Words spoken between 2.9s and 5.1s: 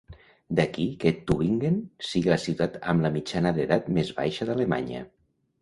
amb la mitjana d'edat més baixa d'Alemanya.